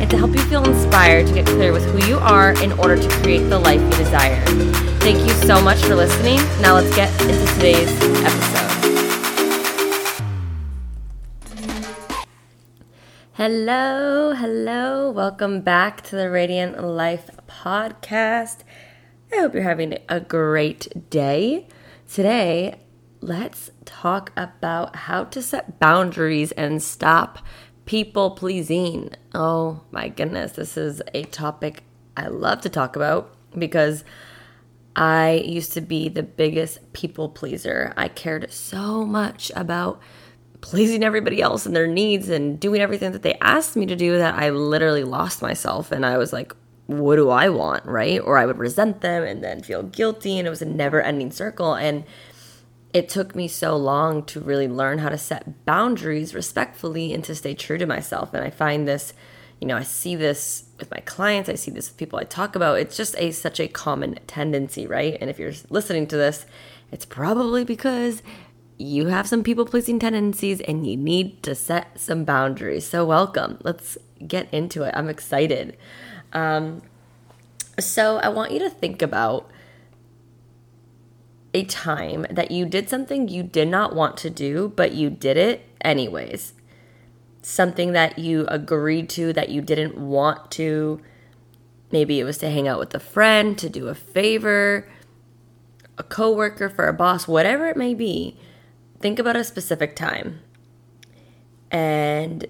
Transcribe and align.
and 0.00 0.10
to 0.10 0.16
help 0.16 0.32
you 0.32 0.40
feel 0.44 0.64
inspired 0.64 1.26
to 1.26 1.34
get 1.34 1.46
clear 1.46 1.72
with 1.72 1.84
who 1.92 2.08
you 2.08 2.18
are 2.18 2.52
in 2.62 2.72
order 2.72 2.96
to 2.96 3.08
create 3.20 3.46
the 3.50 3.58
life 3.58 3.80
you 3.80 3.90
desire. 3.90 4.42
Thank 5.00 5.18
you 5.20 5.34
so 5.46 5.60
much 5.60 5.78
for 5.82 5.94
listening. 5.94 6.38
Now 6.60 6.74
let's 6.74 6.94
get 6.96 7.10
into 7.20 7.54
today's 7.54 7.88
episode. 8.24 8.70
Hello, 13.34 14.34
hello. 14.34 15.10
Welcome 15.10 15.60
back 15.60 16.02
to 16.04 16.16
the 16.16 16.30
Radiant 16.30 16.82
Life 16.82 17.30
podcast. 17.46 18.58
I 19.32 19.36
hope 19.36 19.54
you're 19.54 19.62
having 19.62 19.98
a 20.08 20.20
great 20.20 21.10
day. 21.10 21.68
Today, 22.10 22.80
let's 23.20 23.70
talk 23.84 24.32
about 24.36 24.96
how 24.96 25.24
to 25.24 25.40
set 25.42 25.78
boundaries 25.78 26.52
and 26.52 26.82
stop 26.82 27.38
people 27.90 28.30
pleasing. 28.30 29.10
Oh 29.34 29.80
my 29.90 30.08
goodness, 30.08 30.52
this 30.52 30.76
is 30.76 31.02
a 31.12 31.24
topic 31.24 31.82
I 32.16 32.28
love 32.28 32.60
to 32.60 32.68
talk 32.68 32.94
about 32.94 33.34
because 33.58 34.04
I 34.94 35.42
used 35.44 35.72
to 35.72 35.80
be 35.80 36.08
the 36.08 36.22
biggest 36.22 36.92
people 36.92 37.28
pleaser. 37.28 37.92
I 37.96 38.06
cared 38.06 38.52
so 38.52 39.04
much 39.04 39.50
about 39.56 40.00
pleasing 40.60 41.02
everybody 41.02 41.42
else 41.42 41.66
and 41.66 41.74
their 41.74 41.88
needs 41.88 42.28
and 42.28 42.60
doing 42.60 42.80
everything 42.80 43.10
that 43.10 43.22
they 43.22 43.34
asked 43.40 43.74
me 43.74 43.86
to 43.86 43.96
do 43.96 44.18
that 44.18 44.36
I 44.36 44.50
literally 44.50 45.02
lost 45.02 45.42
myself 45.42 45.90
and 45.90 46.06
I 46.06 46.16
was 46.16 46.32
like, 46.32 46.54
what 46.86 47.16
do 47.16 47.30
I 47.30 47.48
want, 47.48 47.84
right? 47.86 48.20
Or 48.20 48.38
I 48.38 48.46
would 48.46 48.58
resent 48.58 49.00
them 49.00 49.24
and 49.24 49.42
then 49.42 49.64
feel 49.64 49.82
guilty 49.82 50.38
and 50.38 50.46
it 50.46 50.50
was 50.50 50.62
a 50.62 50.64
never 50.64 51.02
ending 51.02 51.32
circle. 51.32 51.74
And 51.74 52.04
it 52.92 53.08
took 53.08 53.34
me 53.34 53.46
so 53.46 53.76
long 53.76 54.24
to 54.24 54.40
really 54.40 54.68
learn 54.68 54.98
how 54.98 55.08
to 55.08 55.18
set 55.18 55.64
boundaries 55.64 56.34
respectfully 56.34 57.12
and 57.12 57.22
to 57.24 57.34
stay 57.34 57.54
true 57.54 57.78
to 57.78 57.86
myself. 57.86 58.34
And 58.34 58.44
I 58.44 58.50
find 58.50 58.86
this, 58.86 59.12
you 59.60 59.68
know, 59.68 59.76
I 59.76 59.82
see 59.82 60.16
this 60.16 60.64
with 60.78 60.90
my 60.90 61.00
clients, 61.00 61.48
I 61.48 61.54
see 61.54 61.70
this 61.70 61.88
with 61.88 61.98
people 61.98 62.18
I 62.18 62.24
talk 62.24 62.56
about. 62.56 62.80
It's 62.80 62.96
just 62.96 63.14
a 63.18 63.30
such 63.30 63.60
a 63.60 63.68
common 63.68 64.18
tendency, 64.26 64.86
right? 64.86 65.16
And 65.20 65.30
if 65.30 65.38
you're 65.38 65.52
listening 65.68 66.06
to 66.08 66.16
this, 66.16 66.46
it's 66.90 67.04
probably 67.04 67.64
because 67.64 68.22
you 68.76 69.06
have 69.06 69.28
some 69.28 69.44
people 69.44 69.66
pleasing 69.66 69.98
tendencies 69.98 70.60
and 70.60 70.86
you 70.86 70.96
need 70.96 71.42
to 71.44 71.54
set 71.54 72.00
some 72.00 72.24
boundaries. 72.24 72.86
So, 72.86 73.04
welcome. 73.04 73.58
Let's 73.62 73.98
get 74.26 74.52
into 74.52 74.82
it. 74.82 74.94
I'm 74.96 75.08
excited. 75.08 75.76
Um, 76.32 76.82
so, 77.78 78.16
I 78.16 78.30
want 78.30 78.52
you 78.52 78.58
to 78.60 78.70
think 78.70 79.02
about 79.02 79.48
a 81.52 81.64
time 81.64 82.26
that 82.30 82.50
you 82.50 82.64
did 82.64 82.88
something 82.88 83.28
you 83.28 83.42
did 83.42 83.68
not 83.68 83.94
want 83.94 84.16
to 84.18 84.30
do, 84.30 84.72
but 84.76 84.92
you 84.92 85.10
did 85.10 85.36
it 85.36 85.66
anyways. 85.80 86.54
Something 87.42 87.92
that 87.92 88.18
you 88.18 88.46
agreed 88.48 89.08
to 89.10 89.32
that 89.32 89.48
you 89.48 89.60
didn't 89.60 89.98
want 89.98 90.50
to. 90.52 91.00
Maybe 91.90 92.20
it 92.20 92.24
was 92.24 92.38
to 92.38 92.50
hang 92.50 92.68
out 92.68 92.78
with 92.78 92.94
a 92.94 93.00
friend, 93.00 93.58
to 93.58 93.68
do 93.68 93.88
a 93.88 93.94
favor, 93.94 94.88
a 95.98 96.02
coworker, 96.04 96.68
for 96.68 96.86
a 96.86 96.92
boss, 96.92 97.26
whatever 97.26 97.66
it 97.66 97.76
may 97.76 97.94
be. 97.94 98.36
Think 99.00 99.18
about 99.18 99.36
a 99.36 99.42
specific 99.42 99.96
time. 99.96 100.40
And 101.70 102.46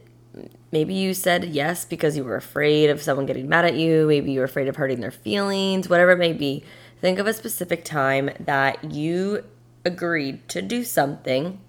maybe 0.72 0.92
you 0.92 1.14
said 1.14 1.44
yes 1.44 1.84
because 1.86 2.16
you 2.16 2.24
were 2.24 2.36
afraid 2.36 2.90
of 2.90 3.00
someone 3.00 3.24
getting 3.24 3.48
mad 3.48 3.64
at 3.64 3.76
you. 3.76 4.06
Maybe 4.08 4.32
you 4.32 4.40
were 4.40 4.44
afraid 4.44 4.68
of 4.68 4.76
hurting 4.76 5.00
their 5.00 5.10
feelings, 5.10 5.88
whatever 5.88 6.10
it 6.10 6.18
may 6.18 6.32
be 6.34 6.64
Think 7.00 7.18
of 7.18 7.26
a 7.26 7.32
specific 7.32 7.84
time 7.84 8.30
that 8.38 8.92
you 8.92 9.44
agreed 9.84 10.48
to 10.50 10.60
do 10.60 10.84
something 10.84 11.60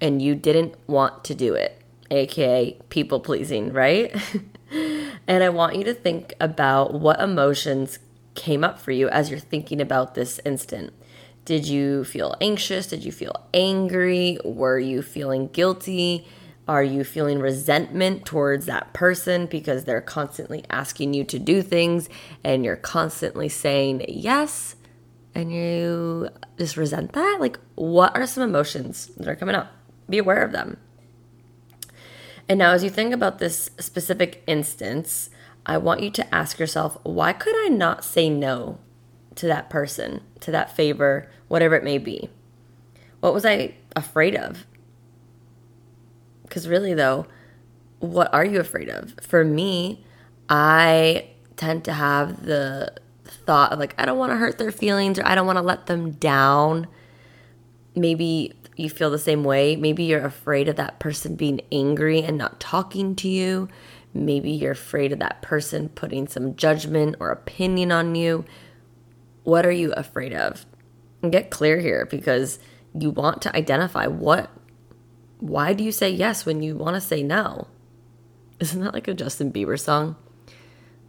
and 0.00 0.20
you 0.20 0.34
didn't 0.34 0.74
want 0.88 1.22
to 1.24 1.34
do 1.34 1.54
it, 1.54 1.80
aka 2.10 2.76
people 2.88 3.20
pleasing, 3.20 3.72
right? 3.72 4.14
and 5.28 5.44
I 5.44 5.48
want 5.48 5.76
you 5.76 5.84
to 5.84 5.94
think 5.94 6.34
about 6.40 6.94
what 6.94 7.20
emotions 7.20 8.00
came 8.34 8.64
up 8.64 8.80
for 8.80 8.90
you 8.90 9.08
as 9.10 9.30
you're 9.30 9.38
thinking 9.38 9.80
about 9.80 10.14
this 10.14 10.40
instant. 10.44 10.92
Did 11.44 11.68
you 11.68 12.02
feel 12.02 12.34
anxious? 12.40 12.86
Did 12.86 13.04
you 13.04 13.12
feel 13.12 13.46
angry? 13.54 14.38
Were 14.44 14.78
you 14.78 15.02
feeling 15.02 15.48
guilty? 15.48 16.26
Are 16.68 16.82
you 16.82 17.02
feeling 17.02 17.40
resentment 17.40 18.24
towards 18.24 18.66
that 18.66 18.92
person 18.92 19.46
because 19.46 19.84
they're 19.84 20.00
constantly 20.00 20.64
asking 20.70 21.12
you 21.12 21.24
to 21.24 21.38
do 21.38 21.60
things 21.60 22.08
and 22.44 22.64
you're 22.64 22.76
constantly 22.76 23.48
saying 23.48 24.04
yes 24.08 24.76
and 25.34 25.52
you 25.52 26.28
just 26.58 26.76
resent 26.76 27.12
that? 27.12 27.38
Like, 27.40 27.58
what 27.74 28.14
are 28.16 28.26
some 28.26 28.44
emotions 28.44 29.06
that 29.16 29.26
are 29.26 29.34
coming 29.34 29.56
up? 29.56 29.72
Be 30.08 30.18
aware 30.18 30.42
of 30.44 30.52
them. 30.52 30.76
And 32.48 32.58
now, 32.58 32.72
as 32.72 32.84
you 32.84 32.90
think 32.90 33.12
about 33.12 33.38
this 33.38 33.70
specific 33.78 34.42
instance, 34.46 35.30
I 35.64 35.78
want 35.78 36.02
you 36.02 36.10
to 36.10 36.34
ask 36.34 36.58
yourself 36.58 36.98
why 37.02 37.32
could 37.32 37.54
I 37.64 37.68
not 37.68 38.04
say 38.04 38.28
no 38.28 38.78
to 39.36 39.46
that 39.46 39.70
person, 39.70 40.22
to 40.40 40.50
that 40.50 40.76
favor, 40.76 41.30
whatever 41.48 41.74
it 41.74 41.84
may 41.84 41.98
be? 41.98 42.30
What 43.20 43.34
was 43.34 43.44
I 43.44 43.74
afraid 43.96 44.36
of? 44.36 44.66
Because 46.52 46.68
really, 46.68 46.92
though, 46.92 47.24
what 48.00 48.28
are 48.34 48.44
you 48.44 48.60
afraid 48.60 48.90
of? 48.90 49.14
For 49.22 49.42
me, 49.42 50.04
I 50.50 51.30
tend 51.56 51.82
to 51.86 51.94
have 51.94 52.44
the 52.44 52.92
thought 53.24 53.72
of 53.72 53.78
like, 53.78 53.94
I 53.96 54.04
don't 54.04 54.18
want 54.18 54.32
to 54.32 54.36
hurt 54.36 54.58
their 54.58 54.70
feelings 54.70 55.18
or 55.18 55.26
I 55.26 55.34
don't 55.34 55.46
want 55.46 55.56
to 55.56 55.62
let 55.62 55.86
them 55.86 56.10
down. 56.10 56.88
Maybe 57.96 58.52
you 58.76 58.90
feel 58.90 59.10
the 59.10 59.18
same 59.18 59.44
way. 59.44 59.76
Maybe 59.76 60.04
you're 60.04 60.26
afraid 60.26 60.68
of 60.68 60.76
that 60.76 61.00
person 61.00 61.36
being 61.36 61.62
angry 61.72 62.22
and 62.22 62.36
not 62.36 62.60
talking 62.60 63.16
to 63.16 63.30
you. 63.30 63.70
Maybe 64.12 64.50
you're 64.50 64.72
afraid 64.72 65.10
of 65.12 65.20
that 65.20 65.40
person 65.40 65.88
putting 65.88 66.28
some 66.28 66.54
judgment 66.54 67.16
or 67.18 67.30
opinion 67.30 67.90
on 67.92 68.14
you. 68.14 68.44
What 69.44 69.64
are 69.64 69.72
you 69.72 69.94
afraid 69.94 70.34
of? 70.34 70.66
And 71.22 71.32
get 71.32 71.48
clear 71.48 71.80
here 71.80 72.04
because 72.04 72.58
you 72.92 73.08
want 73.08 73.40
to 73.40 73.56
identify 73.56 74.06
what 74.06 74.50
why 75.42 75.72
do 75.72 75.82
you 75.82 75.90
say 75.90 76.08
yes 76.08 76.46
when 76.46 76.62
you 76.62 76.76
want 76.76 76.94
to 76.94 77.00
say 77.00 77.20
no? 77.20 77.66
Isn't 78.60 78.80
that 78.80 78.94
like 78.94 79.08
a 79.08 79.14
Justin 79.14 79.52
Bieber 79.52 79.78
song? 79.78 80.14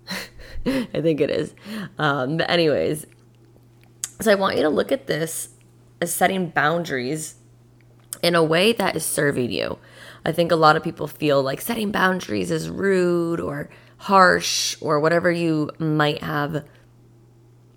I 0.66 1.02
think 1.02 1.22
it 1.22 1.30
is. 1.30 1.54
Um, 2.00 2.38
but, 2.38 2.50
anyways, 2.50 3.06
so 4.20 4.32
I 4.32 4.36
want 4.36 4.58
you 4.58 4.64
to 4.64 4.70
look 4.70 4.92
at 4.92 5.06
this 5.06 5.50
as 6.02 6.12
setting 6.12 6.50
boundaries 6.50 7.36
in 8.24 8.34
a 8.34 8.44
way 8.44 8.74
that 8.74 8.96
is 8.96 9.06
serving 9.06 9.52
you. 9.52 9.78
I 10.26 10.32
think 10.32 10.52
a 10.52 10.56
lot 10.56 10.76
of 10.76 10.84
people 10.84 11.06
feel 11.06 11.44
like 11.44 11.62
setting 11.62 11.92
boundaries 11.92 12.50
is 12.50 12.72
rude 12.72 13.40
or 13.40 13.70
harsh 13.98 14.76
or 14.82 15.00
whatever 15.00 15.32
you 15.32 15.70
might 15.78 16.24
have 16.24 16.66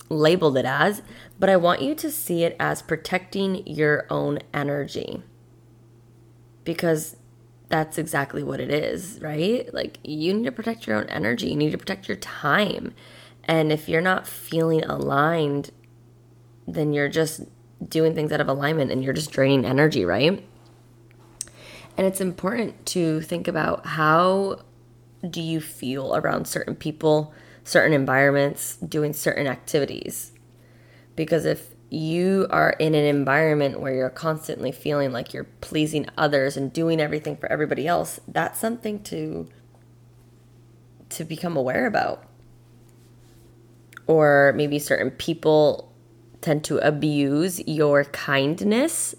labeled 0.09 0.57
it 0.57 0.65
as, 0.65 1.03
but 1.39 1.51
I 1.51 1.57
want 1.59 1.83
you 1.83 1.95
to 1.97 2.11
see 2.11 2.45
it 2.45 2.57
as 2.59 2.81
protecting 2.81 3.67
your 3.67 4.07
own 4.09 4.39
energy 4.55 5.23
because 6.67 7.17
that's 7.69 7.97
exactly 7.97 8.43
what 8.43 8.61
it 8.61 8.71
is, 8.71 9.19
right? 9.23 9.73
Like 9.73 9.99
you 10.03 10.35
need 10.35 10.45
to 10.45 10.53
protect 10.53 10.87
your 10.87 10.97
own 10.97 11.09
energy, 11.09 11.49
you 11.49 11.57
need 11.57 11.73
to 11.73 11.79
protect 11.79 12.09
your 12.09 12.19
time. 12.19 12.93
And 13.45 13.73
if 13.73 13.89
you're 13.89 14.03
not 14.03 14.27
feeling 14.27 14.85
aligned, 14.85 15.71
then 16.67 16.93
you're 16.93 17.09
just 17.09 17.43
doing 17.89 18.15
things 18.15 18.33
out 18.33 18.41
of 18.41 18.49
alignment 18.49 18.91
and 18.91 19.03
you're 19.03 19.13
just 19.15 19.31
draining 19.31 19.65
energy, 19.65 20.05
right? 20.05 20.45
And 21.97 22.07
it's 22.07 22.21
important 22.21 22.85
to 22.87 23.21
think 23.23 23.49
about 23.49 23.87
how 23.87 24.63
do 25.29 25.41
you 25.41 25.61
feel 25.61 26.15
around 26.15 26.47
certain 26.47 26.75
people, 26.75 27.33
certain 27.65 27.93
environments, 27.93 28.77
doing 28.77 29.13
certain 29.13 29.47
activities. 29.47 30.33
Because 31.15 31.45
if 31.45 31.76
you 31.97 32.47
are 32.51 32.71
in 32.79 32.95
an 32.95 33.05
environment 33.05 33.81
where 33.81 33.95
you're 33.95 34.11
constantly 34.11 34.71
feeling 34.71 35.13
like 35.13 35.33
you're 35.33 35.45
pleasing 35.63 36.07
others 36.19 36.57
and 36.57 36.73
doing 36.73 37.01
everything 37.01 37.37
for 37.37 37.51
everybody 37.51 37.87
else, 37.87 38.21
that's 38.29 38.61
something 38.61 39.03
to 39.05 39.49
to 41.09 41.25
become 41.25 41.57
aware 41.57 41.87
about. 41.87 42.25
Or 44.07 44.53
maybe 44.57 44.79
certain 44.79 45.11
people 45.11 45.93
tend 46.41 46.65
to 46.65 46.79
abuse 46.79 47.67
your 47.67 48.05
kindness, 48.05 49.15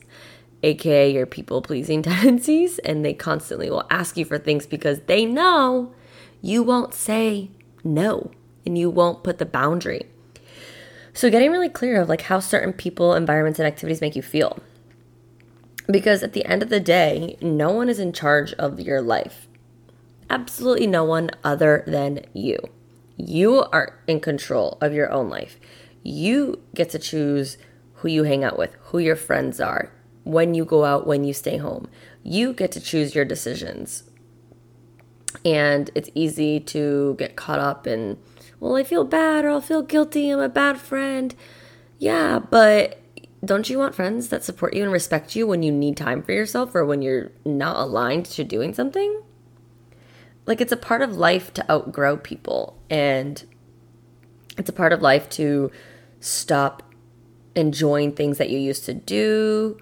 aka 0.62 1.12
your 1.12 1.26
people 1.26 1.62
pleasing 1.62 2.02
tendencies, 2.04 2.78
and 2.80 3.04
they 3.04 3.14
constantly 3.14 3.70
will 3.70 3.88
ask 3.90 4.18
you 4.18 4.26
for 4.26 4.38
things 4.38 4.68
because 4.68 5.02
they 5.08 5.26
know 5.26 5.94
you 6.42 6.62
won't 6.62 6.94
say 6.94 7.50
no 7.84 8.30
and 8.66 8.78
you 8.78 8.90
won't 8.90 9.24
put 9.24 9.40
the 9.40 9.46
boundary. 9.46 10.06
So 11.18 11.32
getting 11.32 11.50
really 11.50 11.68
clear 11.68 12.00
of 12.00 12.10
like 12.10 12.22
how 12.22 12.40
certain 12.40 12.72
people, 12.72 13.16
environments, 13.16 13.58
and 13.58 13.66
activities 13.66 14.02
make 14.02 14.16
you 14.16 14.22
feel. 14.22 14.60
Because 15.90 16.22
at 16.22 16.34
the 16.34 16.46
end 16.46 16.62
of 16.62 16.70
the 16.70 16.80
day, 16.80 17.38
no 17.42 17.72
one 17.72 17.90
is 17.90 17.98
in 17.98 18.14
charge 18.14 18.54
of 18.54 18.80
your 18.80 19.02
life. 19.02 19.48
Absolutely 20.30 20.86
no 20.86 21.04
one 21.04 21.32
other 21.44 21.84
than 21.88 22.24
you. 22.34 22.60
You 23.16 23.64
are 23.72 23.98
in 24.06 24.20
control 24.20 24.78
of 24.80 24.94
your 24.94 25.12
own 25.12 25.28
life. 25.28 25.60
You 26.04 26.62
get 26.76 26.92
to 26.92 27.00
choose 27.00 27.58
who 27.96 28.10
you 28.10 28.26
hang 28.26 28.44
out 28.44 28.60
with, 28.60 28.76
who 28.82 29.00
your 29.00 29.16
friends 29.16 29.60
are, 29.60 29.92
when 30.24 30.54
you 30.54 30.66
go 30.66 30.86
out, 30.86 31.08
when 31.08 31.24
you 31.24 31.34
stay 31.34 31.58
home. 31.58 31.90
You 32.22 32.54
get 32.54 32.72
to 32.74 32.80
choose 32.80 33.16
your 33.16 33.26
decisions. 33.26 34.04
And 35.46 35.90
it's 35.96 36.10
easy 36.14 36.60
to 36.62 37.16
get 37.18 37.36
caught 37.36 37.60
up 37.60 37.88
in, 37.88 38.18
well, 38.60 38.76
I 38.76 38.84
feel 38.84 39.04
bad 39.04 39.46
or 39.46 39.50
I'll 39.50 39.62
feel 39.62 39.82
guilty. 39.82 40.30
I'm 40.30 40.40
a 40.40 40.50
bad 40.50 40.78
friend. 40.78 41.34
Yeah, 42.00 42.40
but 42.40 43.02
don't 43.46 43.70
you 43.70 43.78
want 43.78 43.96
friends 43.96 44.30
that 44.30 44.44
support 44.44 44.74
you 44.74 44.84
and 44.84 44.92
respect 44.92 45.36
you 45.36 45.48
when 45.48 45.64
you 45.64 45.72
need 45.72 45.96
time 45.96 46.24
for 46.24 46.32
yourself 46.32 46.74
or 46.76 46.86
when 46.86 47.02
you're 47.02 47.32
not 47.46 47.78
aligned 47.78 48.26
to 48.26 48.44
doing 48.44 48.74
something? 48.74 49.22
Like, 50.46 50.62
it's 50.62 50.72
a 50.72 50.78
part 50.78 51.02
of 51.02 51.18
life 51.18 51.54
to 51.56 51.72
outgrow 51.72 52.18
people, 52.18 52.80
and 52.90 53.44
it's 54.58 54.70
a 54.70 54.74
part 54.74 54.94
of 54.94 55.02
life 55.02 55.30
to 55.32 55.72
stop 56.22 56.84
enjoying 57.54 58.14
things 58.14 58.38
that 58.38 58.50
you 58.50 58.58
used 58.58 58.86
to 58.86 58.94
do 58.94 59.78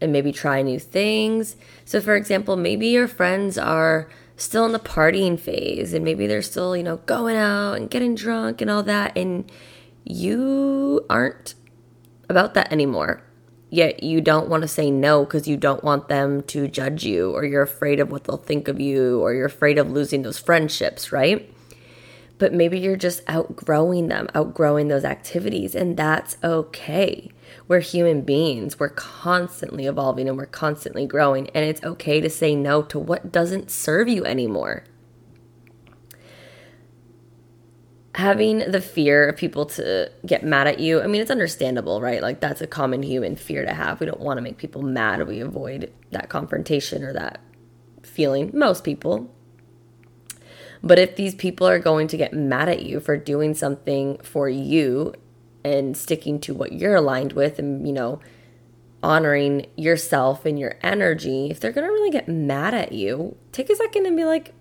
and 0.00 0.12
maybe 0.12 0.32
try 0.32 0.60
new 0.60 0.80
things. 0.80 1.56
So, 1.84 2.00
for 2.00 2.16
example, 2.16 2.56
maybe 2.56 2.88
your 2.88 3.06
friends 3.06 3.56
are 3.56 4.08
still 4.42 4.66
in 4.66 4.72
the 4.72 4.78
partying 4.78 5.38
phase 5.38 5.94
and 5.94 6.04
maybe 6.04 6.26
they're 6.26 6.42
still, 6.42 6.76
you 6.76 6.82
know, 6.82 6.96
going 6.98 7.36
out 7.36 7.74
and 7.74 7.90
getting 7.90 8.14
drunk 8.14 8.60
and 8.60 8.70
all 8.70 8.82
that, 8.82 9.16
and 9.16 9.50
you 10.04 11.04
aren't 11.08 11.54
about 12.28 12.54
that 12.54 12.72
anymore. 12.72 13.22
Yet 13.70 14.02
you 14.02 14.20
don't 14.20 14.48
want 14.48 14.62
to 14.62 14.68
say 14.68 14.90
no 14.90 15.24
because 15.24 15.48
you 15.48 15.56
don't 15.56 15.82
want 15.82 16.08
them 16.08 16.42
to 16.42 16.68
judge 16.68 17.04
you 17.04 17.30
or 17.30 17.44
you're 17.44 17.62
afraid 17.62 18.00
of 18.00 18.10
what 18.10 18.24
they'll 18.24 18.36
think 18.36 18.68
of 18.68 18.78
you 18.78 19.20
or 19.20 19.32
you're 19.32 19.46
afraid 19.46 19.78
of 19.78 19.90
losing 19.90 20.22
those 20.22 20.38
friendships, 20.38 21.10
right? 21.10 21.50
But 22.36 22.52
maybe 22.52 22.78
you're 22.78 22.96
just 22.96 23.22
outgrowing 23.28 24.08
them, 24.08 24.28
outgrowing 24.34 24.88
those 24.88 25.04
activities, 25.04 25.74
and 25.74 25.96
that's 25.96 26.36
okay. 26.44 27.30
We're 27.72 27.80
human 27.80 28.20
beings. 28.20 28.78
We're 28.78 28.90
constantly 28.90 29.86
evolving 29.86 30.28
and 30.28 30.36
we're 30.36 30.44
constantly 30.44 31.06
growing, 31.06 31.48
and 31.54 31.64
it's 31.64 31.82
okay 31.82 32.20
to 32.20 32.28
say 32.28 32.54
no 32.54 32.82
to 32.82 32.98
what 32.98 33.32
doesn't 33.32 33.70
serve 33.70 34.08
you 34.08 34.26
anymore. 34.26 34.84
having 38.14 38.58
the 38.58 38.80
fear 38.82 39.26
of 39.26 39.38
people 39.38 39.64
to 39.64 40.12
get 40.26 40.44
mad 40.44 40.66
at 40.66 40.80
you, 40.80 41.00
I 41.00 41.06
mean, 41.06 41.22
it's 41.22 41.30
understandable, 41.30 42.02
right? 42.02 42.20
Like, 42.20 42.40
that's 42.40 42.60
a 42.60 42.66
common 42.66 43.02
human 43.02 43.36
fear 43.36 43.64
to 43.64 43.72
have. 43.72 44.00
We 44.00 44.06
don't 44.06 44.20
want 44.20 44.36
to 44.36 44.42
make 44.42 44.58
people 44.58 44.82
mad. 44.82 45.26
We 45.26 45.40
avoid 45.40 45.90
that 46.10 46.28
confrontation 46.28 47.02
or 47.02 47.14
that 47.14 47.40
feeling, 48.02 48.50
most 48.52 48.84
people. 48.84 49.34
But 50.82 50.98
if 50.98 51.16
these 51.16 51.34
people 51.34 51.66
are 51.66 51.78
going 51.78 52.06
to 52.08 52.18
get 52.18 52.34
mad 52.34 52.68
at 52.68 52.82
you 52.82 53.00
for 53.00 53.16
doing 53.16 53.54
something 53.54 54.18
for 54.18 54.46
you 54.46 55.14
and 55.64 55.96
sticking 55.96 56.40
to 56.40 56.54
what 56.54 56.72
you're 56.72 56.96
aligned 56.96 57.32
with 57.32 57.58
and, 57.58 57.86
you 57.86 57.92
know, 57.92 58.20
honoring 59.02 59.66
yourself 59.76 60.46
and 60.46 60.58
your 60.58 60.76
energy, 60.82 61.50
if 61.50 61.60
they're 61.60 61.72
going 61.72 61.86
to 61.86 61.92
really 61.92 62.10
get 62.10 62.28
mad 62.28 62.74
at 62.74 62.92
you, 62.92 63.36
take 63.50 63.68
a 63.70 63.76
second 63.76 64.06
and 64.06 64.16
be 64.16 64.24
like, 64.24 64.54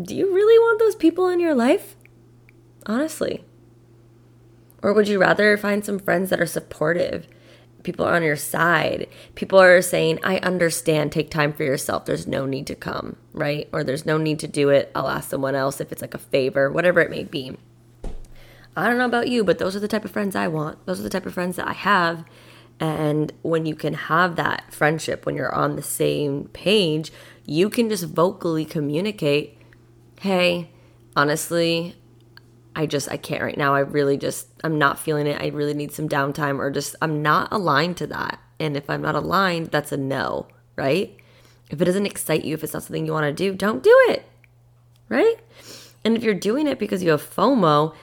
do 0.00 0.14
you 0.14 0.34
really 0.34 0.58
want 0.58 0.80
those 0.80 0.96
people 0.96 1.28
in 1.28 1.38
your 1.38 1.54
life? 1.54 1.96
honestly? 2.86 3.44
Or 4.82 4.92
would 4.92 5.08
you 5.08 5.18
rather 5.18 5.56
find 5.56 5.84
some 5.84 5.98
friends 5.98 6.30
that 6.30 6.40
are 6.40 6.46
supportive? 6.46 7.26
People 7.82 8.06
are 8.06 8.14
on 8.14 8.22
your 8.22 8.36
side. 8.36 9.08
People 9.34 9.60
are 9.60 9.82
saying, 9.82 10.18
I 10.22 10.38
understand, 10.38 11.12
take 11.12 11.30
time 11.30 11.52
for 11.52 11.64
yourself. 11.64 12.04
There's 12.04 12.26
no 12.26 12.46
need 12.46 12.66
to 12.68 12.74
come, 12.74 13.16
right? 13.32 13.68
Or 13.72 13.84
there's 13.84 14.06
no 14.06 14.16
need 14.16 14.38
to 14.40 14.48
do 14.48 14.70
it. 14.70 14.90
I'll 14.94 15.08
ask 15.08 15.30
someone 15.30 15.54
else 15.54 15.80
if 15.80 15.92
it's 15.92 16.02
like 16.02 16.14
a 16.14 16.18
favor, 16.18 16.70
whatever 16.70 17.00
it 17.00 17.10
may 17.10 17.24
be. 17.24 17.56
I 18.76 18.88
don't 18.88 18.98
know 18.98 19.06
about 19.06 19.28
you, 19.28 19.44
but 19.44 19.58
those 19.58 19.76
are 19.76 19.80
the 19.80 19.88
type 19.88 20.04
of 20.04 20.10
friends 20.10 20.34
I 20.34 20.48
want. 20.48 20.84
Those 20.86 21.00
are 21.00 21.04
the 21.04 21.10
type 21.10 21.26
of 21.26 21.34
friends 21.34 21.56
that 21.56 21.68
I 21.68 21.72
have. 21.72 22.24
And 22.80 23.32
when 23.42 23.66
you 23.66 23.74
can 23.76 23.94
have 23.94 24.36
that 24.36 24.72
friendship, 24.72 25.26
when 25.26 25.36
you're 25.36 25.54
on 25.54 25.76
the 25.76 25.82
same 25.82 26.48
page, 26.48 27.12
you 27.46 27.70
can 27.70 27.88
just 27.88 28.04
vocally 28.04 28.64
communicate, 28.64 29.58
hey, 30.20 30.70
honestly, 31.14 31.94
I 32.76 32.86
just 32.86 33.10
I 33.10 33.16
can't 33.16 33.42
right 33.42 33.56
now. 33.56 33.74
I 33.74 33.80
really 33.80 34.16
just 34.16 34.48
I'm 34.64 34.78
not 34.78 34.98
feeling 34.98 35.26
it. 35.26 35.40
I 35.40 35.48
really 35.48 35.74
need 35.74 35.92
some 35.92 36.08
downtime 36.08 36.58
or 36.58 36.70
just 36.70 36.96
I'm 37.00 37.22
not 37.22 37.52
aligned 37.52 37.96
to 37.98 38.06
that. 38.08 38.40
And 38.58 38.76
if 38.76 38.90
I'm 38.90 39.02
not 39.02 39.14
aligned, 39.14 39.66
that's 39.68 39.92
a 39.92 39.96
no, 39.96 40.48
right? 40.76 41.16
If 41.70 41.80
it 41.80 41.84
doesn't 41.84 42.06
excite 42.06 42.44
you, 42.44 42.54
if 42.54 42.64
it's 42.64 42.74
not 42.74 42.82
something 42.82 43.06
you 43.06 43.12
want 43.12 43.26
to 43.26 43.32
do, 43.32 43.54
don't 43.54 43.82
do 43.82 43.96
it. 44.08 44.24
Right? 45.08 45.36
And 46.04 46.16
if 46.16 46.22
you're 46.22 46.34
doing 46.34 46.66
it 46.66 46.78
because 46.78 47.02
you 47.02 47.10
have 47.10 47.22
FOMO, 47.22 47.94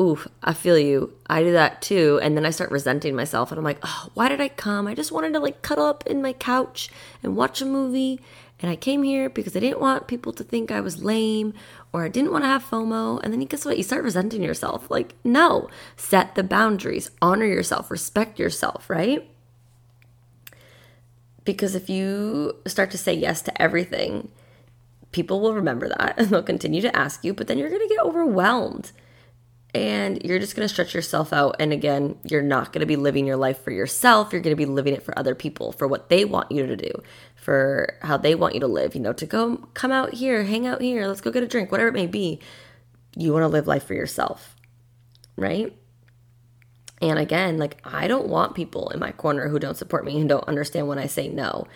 oof, 0.00 0.26
I 0.42 0.54
feel 0.54 0.78
you. 0.78 1.12
I 1.26 1.42
do 1.42 1.52
that 1.52 1.82
too. 1.82 2.18
And 2.22 2.36
then 2.36 2.46
I 2.46 2.50
start 2.50 2.70
resenting 2.70 3.14
myself 3.14 3.52
and 3.52 3.58
I'm 3.58 3.64
like, 3.64 3.80
oh, 3.82 4.08
why 4.14 4.28
did 4.28 4.40
I 4.40 4.48
come? 4.48 4.86
I 4.86 4.94
just 4.94 5.12
wanted 5.12 5.34
to 5.34 5.40
like 5.40 5.62
cuddle 5.62 5.84
up 5.84 6.06
in 6.06 6.22
my 6.22 6.32
couch 6.32 6.88
and 7.22 7.36
watch 7.36 7.60
a 7.60 7.66
movie. 7.66 8.20
And 8.60 8.70
I 8.70 8.76
came 8.76 9.02
here 9.02 9.28
because 9.28 9.56
I 9.56 9.60
didn't 9.60 9.80
want 9.80 10.06
people 10.06 10.32
to 10.34 10.44
think 10.44 10.70
I 10.70 10.80
was 10.80 11.02
lame 11.02 11.54
or 11.92 12.04
I 12.04 12.08
didn't 12.08 12.32
want 12.32 12.44
to 12.44 12.48
have 12.48 12.64
FOMO. 12.64 13.20
And 13.22 13.32
then 13.32 13.40
you 13.40 13.46
guess 13.46 13.64
what? 13.64 13.76
You 13.76 13.82
start 13.82 14.04
resenting 14.04 14.42
yourself. 14.42 14.90
Like, 14.90 15.14
no, 15.22 15.68
set 15.96 16.34
the 16.34 16.42
boundaries, 16.42 17.10
honor 17.20 17.46
yourself, 17.46 17.90
respect 17.90 18.38
yourself, 18.38 18.88
right? 18.88 19.30
Because 21.44 21.74
if 21.74 21.88
you 21.90 22.56
start 22.66 22.90
to 22.92 22.98
say 22.98 23.14
yes 23.14 23.42
to 23.42 23.62
everything, 23.62 24.30
people 25.12 25.40
will 25.40 25.54
remember 25.54 25.88
that 25.88 26.14
and 26.16 26.28
they'll 26.28 26.42
continue 26.42 26.80
to 26.82 26.96
ask 26.96 27.24
you, 27.24 27.34
but 27.34 27.46
then 27.46 27.58
you're 27.58 27.70
going 27.70 27.86
to 27.86 27.94
get 27.94 28.04
overwhelmed 28.04 28.92
and 29.74 30.22
you're 30.24 30.38
just 30.38 30.56
going 30.56 30.66
to 30.66 30.72
stretch 30.72 30.94
yourself 30.94 31.32
out. 31.32 31.56
And 31.60 31.72
again, 31.72 32.18
you're 32.24 32.42
not 32.42 32.72
going 32.72 32.80
to 32.80 32.86
be 32.86 32.96
living 32.96 33.26
your 33.26 33.36
life 33.36 33.62
for 33.62 33.70
yourself. 33.70 34.32
You're 34.32 34.42
going 34.42 34.56
to 34.56 34.56
be 34.56 34.66
living 34.66 34.94
it 34.94 35.02
for 35.02 35.16
other 35.18 35.34
people, 35.34 35.72
for 35.72 35.86
what 35.86 36.08
they 36.08 36.24
want 36.24 36.50
you 36.50 36.66
to 36.66 36.76
do, 36.76 36.90
for 37.36 37.96
how 38.02 38.16
they 38.16 38.34
want 38.34 38.54
you 38.54 38.60
to 38.60 38.66
live, 38.66 38.94
you 38.94 39.00
know, 39.00 39.12
to 39.12 39.26
go 39.26 39.68
come 39.74 39.92
out 39.92 40.14
here, 40.14 40.42
hang 40.42 40.66
out 40.66 40.80
here, 40.80 41.06
let's 41.06 41.20
go 41.20 41.30
get 41.30 41.42
a 41.42 41.48
drink, 41.48 41.70
whatever 41.70 41.88
it 41.88 41.94
may 41.94 42.06
be. 42.06 42.40
You 43.16 43.32
want 43.32 43.44
to 43.44 43.48
live 43.48 43.66
life 43.66 43.84
for 43.84 43.94
yourself, 43.94 44.56
right? 45.36 45.76
And 47.00 47.18
again, 47.18 47.56
like, 47.58 47.80
I 47.84 48.08
don't 48.08 48.28
want 48.28 48.54
people 48.54 48.90
in 48.90 49.00
my 49.00 49.12
corner 49.12 49.48
who 49.48 49.58
don't 49.58 49.76
support 49.76 50.04
me 50.04 50.18
and 50.18 50.28
don't 50.28 50.46
understand 50.46 50.86
when 50.86 50.98
I 50.98 51.06
say 51.06 51.28
no 51.28 51.66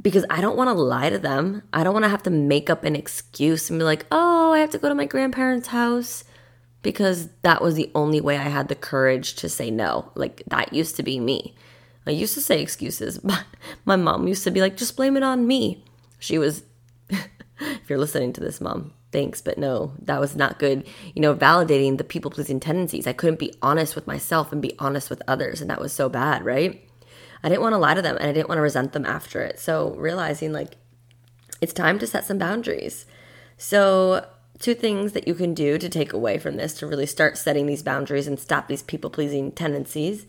because 0.00 0.24
I 0.30 0.40
don't 0.40 0.56
want 0.56 0.68
to 0.68 0.74
lie 0.74 1.10
to 1.10 1.18
them. 1.18 1.62
I 1.72 1.82
don't 1.84 1.92
want 1.92 2.04
to 2.04 2.08
have 2.08 2.22
to 2.22 2.30
make 2.30 2.70
up 2.70 2.84
an 2.84 2.96
excuse 2.96 3.68
and 3.68 3.78
be 3.78 3.84
like, 3.84 4.06
oh, 4.10 4.52
I 4.52 4.60
have 4.60 4.70
to 4.70 4.78
go 4.78 4.88
to 4.88 4.94
my 4.94 5.04
grandparents' 5.04 5.68
house 5.68 6.24
because 6.82 7.28
that 7.42 7.62
was 7.62 7.74
the 7.74 7.90
only 7.94 8.20
way 8.20 8.36
I 8.36 8.48
had 8.48 8.68
the 8.68 8.74
courage 8.74 9.34
to 9.36 9.48
say 9.48 9.70
no. 9.70 10.12
Like 10.14 10.42
that 10.46 10.72
used 10.72 10.96
to 10.96 11.02
be 11.02 11.18
me. 11.20 11.54
I 12.06 12.10
used 12.10 12.34
to 12.34 12.40
say 12.40 12.62
excuses. 12.62 13.18
But 13.24 13.44
my 13.84 13.96
mom 13.96 14.28
used 14.28 14.44
to 14.44 14.50
be 14.50 14.60
like, 14.60 14.76
just 14.76 14.96
blame 14.96 15.16
it 15.16 15.22
on 15.22 15.46
me. 15.46 15.84
She 16.18 16.38
was, 16.38 16.62
if 17.10 17.88
you're 17.88 17.98
listening 17.98 18.32
to 18.34 18.40
this, 18.40 18.60
mom, 18.60 18.92
thanks, 19.12 19.40
but 19.40 19.58
no, 19.58 19.92
that 20.00 20.20
was 20.20 20.36
not 20.36 20.58
good. 20.58 20.86
You 21.14 21.22
know, 21.22 21.34
validating 21.34 21.98
the 21.98 22.04
people 22.04 22.30
pleasing 22.30 22.60
tendencies. 22.60 23.06
I 23.06 23.12
couldn't 23.12 23.38
be 23.38 23.54
honest 23.60 23.94
with 23.94 24.06
myself 24.06 24.52
and 24.52 24.62
be 24.62 24.78
honest 24.78 25.10
with 25.10 25.22
others. 25.28 25.60
And 25.60 25.68
that 25.70 25.80
was 25.80 25.92
so 25.92 26.08
bad, 26.08 26.44
right? 26.44 26.82
I 27.42 27.48
didn't 27.48 27.62
want 27.62 27.74
to 27.74 27.78
lie 27.78 27.94
to 27.94 28.02
them 28.02 28.16
and 28.16 28.28
I 28.28 28.32
didn't 28.32 28.48
want 28.48 28.58
to 28.58 28.62
resent 28.62 28.92
them 28.92 29.06
after 29.06 29.40
it. 29.40 29.58
So 29.58 29.94
realizing 29.94 30.52
like 30.52 30.76
it's 31.60 31.72
time 31.72 31.98
to 31.98 32.06
set 32.06 32.24
some 32.24 32.38
boundaries. 32.38 33.06
So 33.56 34.26
two 34.58 34.74
things 34.74 35.12
that 35.12 35.28
you 35.28 35.34
can 35.34 35.54
do 35.54 35.78
to 35.78 35.88
take 35.88 36.12
away 36.12 36.38
from 36.38 36.56
this 36.56 36.74
to 36.74 36.86
really 36.86 37.06
start 37.06 37.38
setting 37.38 37.66
these 37.66 37.82
boundaries 37.82 38.26
and 38.26 38.38
stop 38.38 38.68
these 38.68 38.82
people 38.82 39.10
pleasing 39.10 39.52
tendencies. 39.52 40.26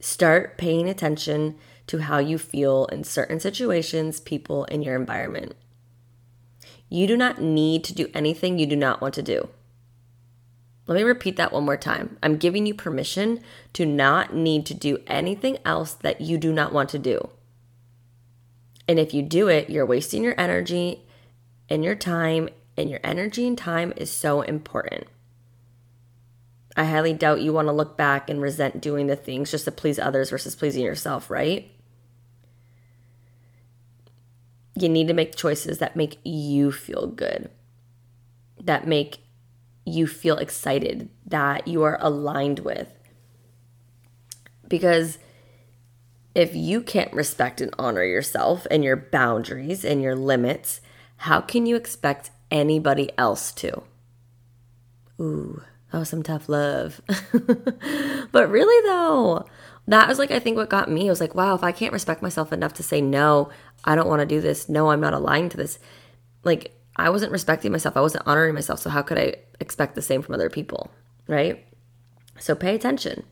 Start 0.00 0.56
paying 0.58 0.88
attention 0.88 1.56
to 1.86 1.98
how 1.98 2.18
you 2.18 2.38
feel 2.38 2.86
in 2.86 3.04
certain 3.04 3.40
situations, 3.40 4.20
people, 4.20 4.66
and 4.70 4.84
your 4.84 4.96
environment. 4.96 5.54
You 6.88 7.06
do 7.06 7.16
not 7.16 7.40
need 7.40 7.82
to 7.84 7.94
do 7.94 8.08
anything 8.14 8.58
you 8.58 8.66
do 8.66 8.76
not 8.76 9.00
want 9.00 9.14
to 9.14 9.22
do. 9.22 9.48
Let 10.86 10.94
me 10.94 11.02
repeat 11.02 11.36
that 11.36 11.52
one 11.52 11.64
more 11.64 11.76
time. 11.76 12.16
I'm 12.22 12.36
giving 12.36 12.64
you 12.64 12.74
permission 12.74 13.40
to 13.72 13.84
not 13.84 14.34
need 14.34 14.66
to 14.66 14.74
do 14.74 14.98
anything 15.08 15.58
else 15.64 15.92
that 15.94 16.20
you 16.20 16.38
do 16.38 16.52
not 16.52 16.72
want 16.72 16.90
to 16.90 16.98
do. 16.98 17.30
And 18.86 19.00
if 19.00 19.12
you 19.12 19.22
do 19.22 19.48
it, 19.48 19.68
you're 19.68 19.86
wasting 19.86 20.22
your 20.22 20.38
energy 20.38 21.02
and 21.68 21.84
your 21.84 21.96
time 21.96 22.48
and 22.76 22.90
your 22.90 23.00
energy 23.02 23.46
and 23.46 23.56
time 23.56 23.92
is 23.96 24.10
so 24.10 24.42
important. 24.42 25.04
I 26.76 26.84
highly 26.84 27.14
doubt 27.14 27.40
you 27.40 27.52
want 27.52 27.68
to 27.68 27.72
look 27.72 27.96
back 27.96 28.28
and 28.28 28.40
resent 28.40 28.82
doing 28.82 29.06
the 29.06 29.16
things 29.16 29.50
just 29.50 29.64
to 29.64 29.72
please 29.72 29.98
others 29.98 30.30
versus 30.30 30.54
pleasing 30.54 30.84
yourself, 30.84 31.30
right? 31.30 31.72
You 34.78 34.90
need 34.90 35.08
to 35.08 35.14
make 35.14 35.36
choices 35.36 35.78
that 35.78 35.96
make 35.96 36.18
you 36.22 36.70
feel 36.70 37.06
good, 37.06 37.50
that 38.62 38.86
make 38.86 39.20
you 39.86 40.06
feel 40.06 40.36
excited, 40.36 41.08
that 41.24 41.66
you 41.66 41.82
are 41.82 41.96
aligned 42.00 42.58
with. 42.58 42.92
Because 44.68 45.16
if 46.34 46.54
you 46.54 46.82
can't 46.82 47.12
respect 47.14 47.62
and 47.62 47.74
honor 47.78 48.04
yourself 48.04 48.66
and 48.70 48.84
your 48.84 48.96
boundaries 48.96 49.82
and 49.82 50.02
your 50.02 50.14
limits, 50.14 50.82
how 51.18 51.40
can 51.40 51.64
you 51.64 51.76
expect 51.76 52.30
anybody 52.50 53.10
else 53.18 53.52
to? 53.52 53.82
Ooh, 55.20 55.62
that 55.90 55.98
was 55.98 56.08
some 56.08 56.22
tough 56.22 56.48
love. 56.48 57.00
but 58.32 58.50
really, 58.50 58.88
though, 58.88 59.46
that 59.88 60.08
was 60.08 60.18
like, 60.18 60.30
I 60.30 60.38
think 60.38 60.56
what 60.56 60.70
got 60.70 60.90
me. 60.90 61.06
I 61.06 61.10
was 61.10 61.20
like, 61.20 61.34
wow, 61.34 61.54
if 61.54 61.62
I 61.62 61.72
can't 61.72 61.92
respect 61.92 62.22
myself 62.22 62.52
enough 62.52 62.74
to 62.74 62.82
say, 62.82 63.00
no, 63.00 63.50
I 63.84 63.94
don't 63.94 64.08
want 64.08 64.20
to 64.20 64.26
do 64.26 64.40
this. 64.40 64.68
No, 64.68 64.90
I'm 64.90 65.00
not 65.00 65.14
aligned 65.14 65.52
to 65.52 65.56
this. 65.56 65.78
Like, 66.44 66.72
I 66.96 67.10
wasn't 67.10 67.32
respecting 67.32 67.72
myself. 67.72 67.96
I 67.96 68.00
wasn't 68.00 68.26
honoring 68.26 68.54
myself. 68.54 68.80
So, 68.80 68.90
how 68.90 69.02
could 69.02 69.18
I 69.18 69.36
expect 69.60 69.94
the 69.94 70.02
same 70.02 70.22
from 70.22 70.34
other 70.34 70.50
people? 70.50 70.90
Right? 71.28 71.64
So, 72.38 72.54
pay 72.54 72.74
attention. 72.74 73.24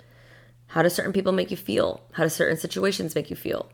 How 0.68 0.83
do 0.83 0.88
certain 0.88 1.12
people 1.12 1.33
make 1.33 1.50
you 1.50 1.56
feel? 1.56 2.02
How 2.12 2.25
do 2.25 2.28
certain 2.28 2.56
situations 2.56 3.14
make 3.14 3.30
you 3.30 3.37
feel? 3.37 3.71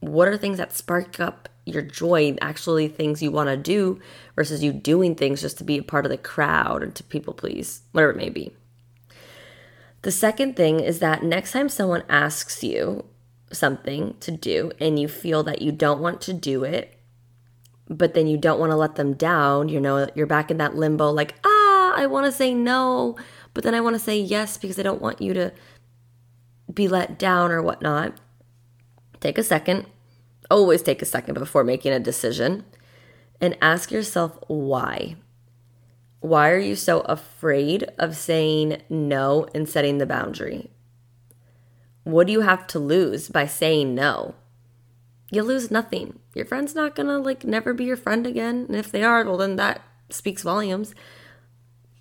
What 0.00 0.28
are 0.28 0.36
things 0.36 0.58
that 0.58 0.74
spark 0.74 1.20
up 1.20 1.48
your 1.66 1.82
joy, 1.82 2.36
actually 2.40 2.86
things 2.88 3.22
you 3.22 3.30
want 3.30 3.48
to 3.48 3.56
do 3.56 4.00
versus 4.36 4.62
you 4.62 4.72
doing 4.72 5.14
things 5.16 5.40
just 5.40 5.58
to 5.58 5.64
be 5.64 5.78
a 5.78 5.82
part 5.82 6.06
of 6.06 6.10
the 6.10 6.16
crowd 6.16 6.82
and 6.82 6.94
to 6.94 7.02
people 7.02 7.34
please, 7.34 7.82
whatever 7.92 8.12
it 8.12 8.16
may 8.16 8.30
be. 8.30 8.52
The 10.02 10.12
second 10.12 10.54
thing 10.54 10.78
is 10.78 11.00
that 11.00 11.24
next 11.24 11.50
time 11.50 11.68
someone 11.68 12.04
asks 12.08 12.62
you 12.62 13.04
something 13.50 14.14
to 14.20 14.30
do 14.30 14.70
and 14.78 14.98
you 14.98 15.08
feel 15.08 15.42
that 15.42 15.60
you 15.60 15.72
don't 15.72 16.00
want 16.00 16.20
to 16.22 16.32
do 16.32 16.62
it, 16.62 16.96
but 17.88 18.14
then 18.14 18.28
you 18.28 18.38
don't 18.38 18.60
want 18.60 18.70
to 18.70 18.76
let 18.76 18.94
them 18.94 19.14
down, 19.14 19.68
you 19.68 19.80
know, 19.80 20.08
you're 20.14 20.26
back 20.26 20.52
in 20.52 20.58
that 20.58 20.76
limbo 20.76 21.10
like, 21.10 21.34
ah, 21.44 21.94
I 21.96 22.06
want 22.06 22.26
to 22.26 22.32
say 22.32 22.54
no, 22.54 23.16
but 23.54 23.64
then 23.64 23.74
I 23.74 23.80
want 23.80 23.96
to 23.96 24.00
say 24.00 24.20
yes 24.20 24.56
because 24.56 24.78
I 24.78 24.84
don't 24.84 25.02
want 25.02 25.20
you 25.20 25.34
to 25.34 25.52
be 26.72 26.86
let 26.86 27.18
down 27.18 27.50
or 27.50 27.60
whatnot. 27.60 28.12
Take 29.20 29.38
a 29.38 29.42
second, 29.42 29.86
always 30.50 30.82
take 30.82 31.02
a 31.02 31.06
second 31.06 31.34
before 31.34 31.64
making 31.64 31.92
a 31.92 32.00
decision 32.00 32.64
and 33.40 33.56
ask 33.60 33.90
yourself 33.90 34.38
why. 34.46 35.16
Why 36.20 36.50
are 36.50 36.58
you 36.58 36.76
so 36.76 37.00
afraid 37.00 37.84
of 37.98 38.16
saying 38.16 38.82
no 38.88 39.46
and 39.54 39.68
setting 39.68 39.98
the 39.98 40.06
boundary? 40.06 40.70
What 42.04 42.26
do 42.26 42.32
you 42.32 42.40
have 42.40 42.66
to 42.68 42.78
lose 42.78 43.28
by 43.28 43.46
saying 43.46 43.94
no? 43.94 44.34
You 45.30 45.42
lose 45.42 45.70
nothing. 45.70 46.20
Your 46.34 46.46
friend's 46.46 46.74
not 46.74 46.94
gonna 46.94 47.18
like 47.18 47.44
never 47.44 47.74
be 47.74 47.84
your 47.84 47.96
friend 47.96 48.26
again. 48.26 48.66
And 48.68 48.76
if 48.76 48.90
they 48.90 49.02
are, 49.02 49.24
well, 49.24 49.36
then 49.36 49.56
that 49.56 49.82
speaks 50.08 50.42
volumes. 50.42 50.94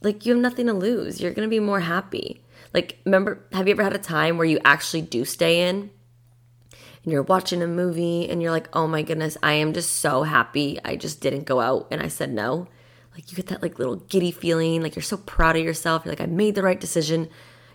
Like 0.02 0.26
you 0.26 0.34
have 0.34 0.42
nothing 0.42 0.68
to 0.68 0.74
lose. 0.74 1.20
You're 1.20 1.34
gonna 1.34 1.48
be 1.48 1.60
more 1.60 1.82
happy. 1.82 2.44
Like, 2.74 3.00
remember, 3.06 3.46
have 3.54 3.68
you 3.68 3.74
ever 3.74 3.84
had 3.84 3.96
a 3.96 4.00
time 4.00 4.38
where 4.38 4.46
you 4.46 4.60
actually 4.66 5.02
do 5.02 5.24
stay 5.24 5.68
in 5.68 5.90
and 7.06 7.12
you're 7.12 7.22
watching 7.22 7.62
a 7.62 7.68
movie 7.68 8.28
and 8.28 8.42
you're 8.42 8.52
like, 8.52 8.68
oh 8.74 8.88
my 8.88 9.04
goodness, 9.04 9.38
I 9.44 9.54
am 9.54 9.74
just 9.74 10.00
so 10.00 10.24
happy 10.24 10.80
I 10.84 10.96
just 10.96 11.22
didn't 11.22 11.44
go 11.44 11.62
out 11.62 11.88
and 11.92 12.02
I 12.02 12.08
said 12.08 12.34
no? 12.34 12.68
Like, 13.14 13.32
you 13.32 13.36
get 13.36 13.48
that 13.48 13.62
like 13.62 13.78
little 13.78 13.98
giddy 13.98 14.32
feeling, 14.32 14.82
like 14.82 14.96
you're 14.96 15.04
so 15.04 15.18
proud 15.18 15.56
of 15.56 15.64
yourself. 15.64 16.04
You're 16.04 16.14
like, 16.14 16.22
I 16.22 16.26
made 16.26 16.56
the 16.56 16.64
right 16.64 16.80
decision. 16.80 17.30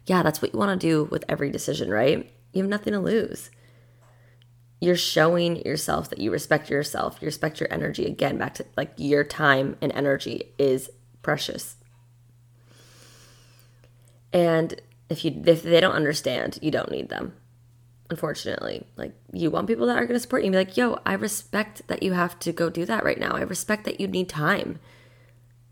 Yeah, 0.04 0.25
that's 0.25 0.42
what 0.42 0.52
you 0.52 0.58
want 0.58 0.78
to 0.78 0.87
do 0.87 1.04
with 1.04 1.25
every 1.28 1.49
decision, 1.50 1.90
right? 1.90 2.28
You 2.52 2.62
have 2.62 2.68
nothing 2.68 2.92
to 2.92 2.99
lose. 2.99 3.50
You're 4.80 4.96
showing 4.96 5.64
yourself 5.64 6.10
that 6.10 6.18
you 6.18 6.32
respect 6.32 6.68
yourself, 6.68 7.18
you 7.20 7.26
respect 7.26 7.60
your 7.60 7.72
energy. 7.72 8.06
Again, 8.06 8.37
back 8.37 8.54
to 8.54 8.66
like 8.76 8.92
your 8.96 9.22
time 9.22 9.76
and 9.80 9.92
energy 9.92 10.52
is 10.58 10.90
precious. 11.22 11.76
And 14.32 14.75
if 15.08 15.25
you 15.25 15.40
if 15.46 15.62
they 15.62 15.80
don't 15.80 15.94
understand, 15.94 16.58
you 16.60 16.72
don't 16.72 16.90
need 16.90 17.10
them. 17.10 17.34
Unfortunately, 18.10 18.86
like 18.96 19.12
you 19.32 19.50
want 19.50 19.68
people 19.68 19.86
that 19.86 19.96
are 19.96 20.04
going 20.04 20.16
to 20.16 20.20
support 20.20 20.42
you. 20.42 20.46
And 20.46 20.52
be 20.52 20.58
like, 20.58 20.76
yo, 20.76 20.98
I 21.06 21.14
respect 21.14 21.86
that 21.86 22.02
you 22.02 22.12
have 22.12 22.38
to 22.40 22.52
go 22.52 22.68
do 22.68 22.84
that 22.84 23.04
right 23.04 23.18
now. 23.18 23.36
I 23.36 23.42
respect 23.42 23.84
that 23.84 24.00
you 24.00 24.08
need 24.08 24.28
time. 24.28 24.80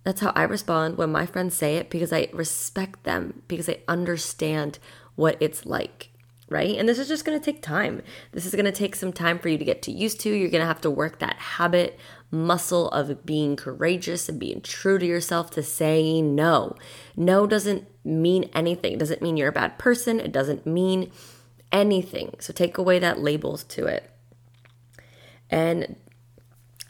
That's 0.05 0.21
how 0.21 0.33
I 0.35 0.45
respond 0.45 0.97
when 0.97 1.11
my 1.11 1.27
friends 1.27 1.57
say 1.57 1.77
it 1.77 1.91
because 1.91 2.13
I 2.13 2.29
respect 2.33 3.05
them 3.05 3.43
because 3.49 3.69
I 3.69 3.81
understand 3.89 4.79
what 5.17 5.37
it's 5.41 5.67
like, 5.67 6.11
right? 6.49 6.79
And 6.79 6.89
this 6.89 6.99
is 6.99 7.09
just 7.09 7.25
going 7.25 7.39
to 7.39 7.45
take 7.45 7.61
time. 7.61 8.03
This 8.33 8.47
is 8.47 8.53
going 8.53 8.65
to 8.65 8.73
take 8.73 8.95
some 8.95 9.13
time 9.13 9.41
for 9.41 9.49
you 9.49 9.59
to 9.59 9.65
get 9.65 9.83
to 9.83 9.93
used 9.93 10.21
to. 10.21 10.31
You're 10.31 10.49
going 10.49 10.63
to 10.63 10.67
have 10.67 10.81
to 10.83 10.91
work 10.91 11.19
that 11.19 11.37
habit 11.37 11.99
muscle 12.31 12.89
of 12.91 13.27
being 13.27 13.57
courageous 13.57 14.29
and 14.29 14.39
being 14.39 14.61
true 14.61 14.99
to 14.99 15.05
yourself 15.05 15.51
to 15.51 15.63
saying 15.63 16.35
no. 16.35 16.77
No 17.17 17.47
doesn't 17.47 17.87
mean 18.05 18.49
anything. 18.55 18.93
It 18.93 18.99
doesn't 18.99 19.23
mean 19.23 19.37
you're 19.37 19.49
a 19.49 19.53
bad 19.53 19.79
person. 19.79 20.21
It 20.21 20.33
doesn't 20.33 20.67
mean 20.67 21.11
anything. 21.73 22.35
So 22.41 22.53
take 22.53 22.79
away 22.79 22.99
that 22.99 23.21
labels 23.21 23.65
to 23.65 23.87
it. 23.87 24.11
And 25.51 25.97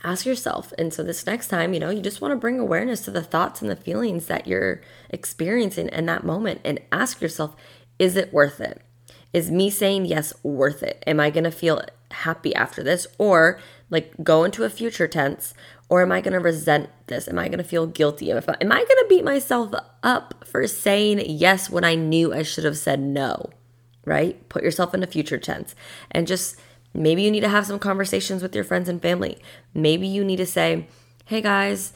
ask 0.02 0.26
yourself. 0.26 0.73
And 0.78 0.92
so 0.92 1.02
this 1.02 1.26
next 1.26 1.49
time, 1.49 1.75
you 1.75 1.80
know, 1.80 1.90
you 1.90 2.00
just 2.00 2.20
want 2.20 2.32
to 2.32 2.37
bring 2.37 2.58
awareness 2.58 3.00
to 3.02 3.11
the 3.11 3.23
thoughts 3.23 3.61
and 3.61 3.70
the 3.70 3.76
feelings 3.76 4.26
that 4.26 4.47
you're 4.47 4.80
experiencing 5.11 5.88
in 5.88 6.06
that 6.06 6.25
moment 6.25 6.61
and 6.64 6.80
ask 6.92 7.20
yourself, 7.20 7.56
is 7.99 8.16
it 8.16 8.32
worth 8.32 8.61
it? 8.61 8.82
Is 9.32 9.50
me 9.50 9.70
saying 9.70 10.06
yes 10.06 10.32
worth 10.42 10.82
it? 10.82 11.02
Am 11.06 11.20
I 11.20 11.30
going 11.30 11.44
to 11.44 11.50
feel 11.50 11.82
happy 12.11 12.54
after 12.54 12.82
this? 12.82 13.06
Or 13.18 13.61
like 13.90 14.12
go 14.23 14.44
into 14.44 14.64
a 14.64 14.70
future 14.70 15.08
tense 15.08 15.54
or 15.88 16.02
am 16.02 16.12
I 16.12 16.20
going 16.20 16.35
to 16.35 16.40
resent 16.40 16.90
this? 17.06 17.28
Am 17.28 17.38
I 17.38 17.49
going 17.49 17.58
to 17.58 17.64
feel 17.64 17.87
guilty? 17.87 18.30
Am 18.30 18.42
I, 18.47 18.56
am 18.61 18.73
I 18.73 18.76
going 18.76 18.88
to 18.88 19.06
beat 19.08 19.25
myself 19.25 19.73
up 20.02 20.44
for 20.47 20.66
saying 20.66 21.23
yes 21.26 21.70
when 21.70 21.85
I 21.85 21.94
knew 21.94 22.32
I 22.32 22.42
should 22.42 22.64
have 22.64 22.78
said 22.78 23.00
no? 23.00 23.50
Right? 24.08 24.48
Put 24.48 24.62
yourself 24.62 24.94
in 24.94 25.02
a 25.02 25.06
future 25.06 25.38
tense 25.38 25.74
and 26.10 26.26
just 26.26 26.56
maybe 26.94 27.22
you 27.22 27.30
need 27.30 27.40
to 27.40 27.48
have 27.48 27.66
some 27.66 27.78
conversations 27.78 28.42
with 28.42 28.54
your 28.54 28.64
friends 28.64 28.88
and 28.88 29.02
family. 29.02 29.38
Maybe 29.74 30.06
you 30.06 30.24
need 30.24 30.36
to 30.36 30.46
say, 30.46 30.88
hey 31.26 31.42
guys, 31.42 31.92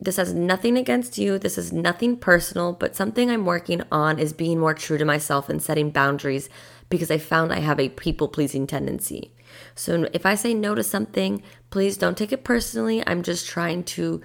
this 0.00 0.16
has 0.16 0.32
nothing 0.32 0.78
against 0.78 1.18
you. 1.18 1.38
This 1.38 1.58
is 1.58 1.72
nothing 1.72 2.16
personal, 2.16 2.72
but 2.72 2.96
something 2.96 3.30
I'm 3.30 3.44
working 3.44 3.82
on 3.92 4.18
is 4.18 4.32
being 4.32 4.58
more 4.58 4.74
true 4.74 4.98
to 4.98 5.04
myself 5.04 5.48
and 5.48 5.62
setting 5.62 5.90
boundaries 5.90 6.48
because 6.88 7.10
I 7.10 7.18
found 7.18 7.52
I 7.52 7.60
have 7.60 7.78
a 7.78 7.90
people 7.90 8.28
pleasing 8.28 8.66
tendency. 8.66 9.32
So 9.74 10.08
if 10.12 10.26
I 10.26 10.34
say 10.34 10.54
no 10.54 10.74
to 10.74 10.82
something, 10.82 11.42
please 11.70 11.96
don't 11.96 12.18
take 12.18 12.32
it 12.32 12.44
personally. 12.44 13.02
I'm 13.06 13.22
just 13.22 13.46
trying 13.46 13.84
to 13.84 14.22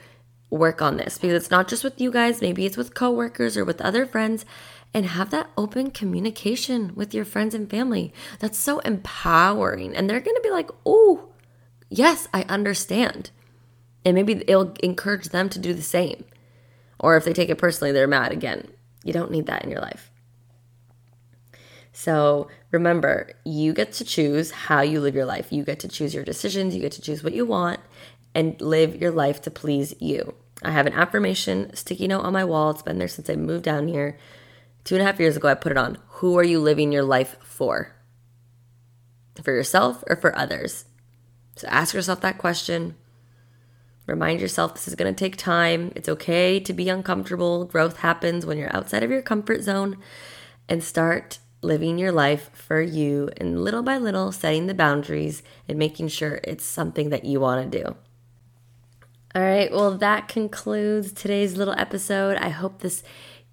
work 0.50 0.82
on 0.82 0.98
this 0.98 1.18
because 1.18 1.44
it's 1.44 1.52
not 1.52 1.68
just 1.68 1.84
with 1.84 2.00
you 2.00 2.10
guys, 2.10 2.42
maybe 2.42 2.66
it's 2.66 2.78
with 2.78 2.94
coworkers 2.94 3.58
or 3.58 3.66
with 3.66 3.82
other 3.82 4.06
friends 4.06 4.46
and 4.94 5.06
have 5.06 5.30
that 5.32 5.50
open 5.58 5.92
communication 5.92 6.94
with 6.96 7.14
your 7.14 7.26
friends 7.26 7.54
and 7.54 7.70
family. 7.70 8.14
That's 8.40 8.58
so 8.58 8.80
empowering. 8.80 9.96
And 9.96 10.10
they're 10.10 10.20
going 10.20 10.36
to 10.36 10.42
be 10.42 10.52
like, 10.52 10.70
"Oh, 10.86 11.30
yes, 11.90 12.28
I 12.34 12.44
understand." 12.44 13.32
And 14.06 14.16
maybe 14.16 14.44
it'll 14.48 14.74
encourage 14.82 15.30
them 15.30 15.50
to 15.50 15.60
do 15.60 15.74
the 15.74 15.82
same. 15.82 16.26
Or 17.00 17.18
if 17.18 17.26
they 17.26 17.34
take 17.34 17.50
it 17.50 17.58
personally, 17.58 17.92
they're 17.92 18.08
mad 18.08 18.32
again. 18.32 18.70
You 19.04 19.14
don't 19.14 19.32
need 19.32 19.46
that 19.48 19.64
in 19.64 19.70
your 19.70 19.82
life. 19.82 20.12
So 21.92 22.48
remember, 22.72 23.34
you 23.44 23.74
get 23.74 23.92
to 23.94 24.06
choose 24.06 24.52
how 24.52 24.82
you 24.82 25.00
live 25.00 25.16
your 25.16 25.26
life. 25.26 25.52
You 25.52 25.64
get 25.64 25.80
to 25.80 25.88
choose 25.88 26.14
your 26.14 26.24
decisions, 26.24 26.76
you 26.76 26.82
get 26.82 26.92
to 26.92 27.02
choose 27.02 27.24
what 27.24 27.34
you 27.34 27.44
want, 27.46 27.80
and 28.36 28.60
live 28.62 29.02
your 29.02 29.10
life 29.10 29.42
to 29.42 29.52
please 29.52 29.96
you. 30.00 30.36
I 30.62 30.72
have 30.72 30.86
an 30.86 30.94
affirmation 30.94 31.76
sticky 31.76 32.08
note 32.08 32.22
on 32.22 32.34
my 32.34 32.46
wall. 32.46 32.70
It's 32.70 32.84
been 32.84 33.00
there 33.00 33.08
since 33.08 33.30
I 33.30 33.36
moved 33.36 33.64
down 33.64 33.88
here. 33.88 34.18
Two 34.88 34.96
and 34.96 35.02
a 35.02 35.06
half 35.06 35.20
years 35.20 35.36
ago, 35.36 35.50
I 35.50 35.54
put 35.54 35.74
it 35.74 35.78
on. 35.78 35.98
Who 36.08 36.40
are 36.40 36.46
you 36.46 36.62
living 36.62 36.94
your 36.94 37.04
life 37.04 37.36
for? 37.42 37.94
For 39.44 39.52
yourself 39.52 40.02
or 40.08 40.16
for 40.16 40.34
others? 40.34 40.86
So 41.58 41.68
ask 41.68 41.94
yourself 41.94 42.22
that 42.22 42.38
question. 42.38 42.96
Remind 44.06 44.40
yourself 44.40 44.76
this 44.76 44.88
is 44.88 44.96
going 44.96 45.14
to 45.14 45.20
take 45.20 45.36
time. 45.36 45.92
It's 45.94 46.08
okay 46.08 46.62
to 46.62 46.72
be 46.72 46.88
uncomfortable. 46.88 47.66
Growth 47.66 47.98
happens 47.98 48.46
when 48.46 48.58
you're 48.58 48.74
outside 48.74 49.04
of 49.04 49.12
your 49.12 49.22
comfort 49.22 49.62
zone. 49.62 49.98
And 50.70 50.82
start 50.82 51.40
living 51.62 51.98
your 52.00 52.14
life 52.14 52.50
for 52.54 52.80
you 52.82 53.30
and 53.36 53.62
little 53.62 53.84
by 53.84 53.98
little 53.98 54.32
setting 54.32 54.68
the 54.68 54.74
boundaries 54.74 55.44
and 55.68 55.78
making 55.78 56.08
sure 56.08 56.40
it's 56.46 56.64
something 56.64 57.10
that 57.10 57.26
you 57.26 57.42
want 57.42 57.70
to 57.70 57.84
do. 57.84 57.96
All 59.36 59.42
right, 59.42 59.70
well, 59.70 59.98
that 59.98 60.30
concludes 60.30 61.12
today's 61.12 61.58
little 61.58 61.76
episode. 61.78 62.38
I 62.38 62.50
hope 62.50 62.80
this 62.80 63.04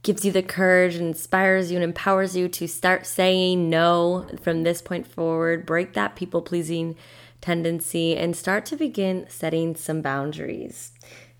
gives 0.05 0.25
you 0.25 0.31
the 0.31 0.43
courage 0.43 0.95
inspires 0.95 1.73
you 1.73 1.77
and 1.77 1.83
empowers 1.83 2.37
you 2.37 2.47
to 2.47 2.69
start 2.69 3.07
saying 3.07 3.69
no 3.69 4.29
from 4.41 4.63
this 4.63 4.81
point 4.81 5.07
forward, 5.07 5.67
break 5.67 5.95
that 5.95 6.15
people 6.15 6.43
pleasing 6.43 6.95
tendency, 7.41 8.17
and 8.17 8.37
start 8.37 8.65
to 8.67 8.77
begin 8.77 9.27
setting 9.29 9.75
some 9.75 10.01
boundaries. 10.01 10.93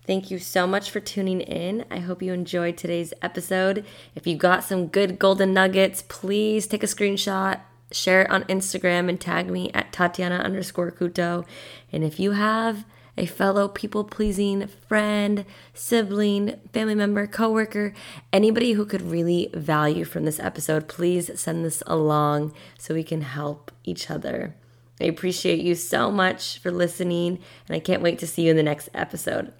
Thank 0.05 0.29
you 0.29 0.37
so 0.37 0.67
much 0.67 0.91
for 0.91 0.99
tuning 0.99 1.41
in. 1.41 1.85
I 1.89 1.99
hope 1.99 2.21
you 2.21 2.33
enjoyed 2.33 2.77
today's 2.77 3.13
episode. 3.21 3.85
If 4.13 4.27
you 4.27 4.35
got 4.35 4.63
some 4.63 4.87
good 4.87 5.17
golden 5.17 5.53
nuggets, 5.53 6.03
please 6.07 6.67
take 6.67 6.83
a 6.83 6.87
screenshot, 6.87 7.61
share 7.91 8.23
it 8.23 8.29
on 8.29 8.43
Instagram, 8.43 9.09
and 9.09 9.19
tag 9.19 9.49
me 9.49 9.71
at 9.73 9.91
Tatiana 9.91 10.37
underscore 10.37 10.91
Couto. 10.91 11.45
And 11.91 12.03
if 12.03 12.19
you 12.19 12.31
have 12.31 12.85
a 13.17 13.25
fellow 13.25 13.67
people 13.67 14.03
pleasing 14.03 14.67
friend, 14.67 15.45
sibling, 15.73 16.59
family 16.73 16.95
member, 16.95 17.27
coworker, 17.27 17.93
anybody 18.33 18.73
who 18.73 18.85
could 18.85 19.01
really 19.01 19.49
value 19.53 20.05
from 20.05 20.25
this 20.25 20.39
episode, 20.39 20.87
please 20.87 21.31
send 21.39 21.63
this 21.63 21.81
along 21.87 22.53
so 22.77 22.93
we 22.93 23.03
can 23.03 23.21
help 23.21 23.71
each 23.83 24.09
other. 24.09 24.55
I 24.99 25.05
appreciate 25.05 25.59
you 25.59 25.75
so 25.75 26.09
much 26.09 26.59
for 26.59 26.71
listening, 26.71 27.39
and 27.67 27.75
I 27.75 27.79
can't 27.79 28.01
wait 28.01 28.19
to 28.19 28.27
see 28.27 28.43
you 28.43 28.51
in 28.51 28.57
the 28.57 28.63
next 28.63 28.89
episode. 28.93 29.51